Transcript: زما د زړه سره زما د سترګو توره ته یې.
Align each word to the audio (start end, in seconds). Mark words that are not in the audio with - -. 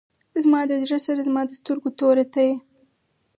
زما 0.43 0.61
د 0.67 0.71
زړه 0.83 0.99
سره 1.05 1.19
زما 1.27 1.41
د 1.45 1.51
سترګو 1.59 1.89
توره 1.99 2.25
ته 2.33 2.41
یې. 2.47 2.53